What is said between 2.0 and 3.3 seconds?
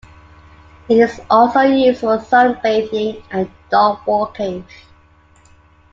for sunbathing